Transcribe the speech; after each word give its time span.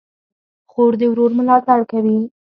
خور 0.71 0.91
د 0.99 1.01
ورور 1.11 1.31
ملاتړ 1.39 1.79
کوي. 1.91 2.19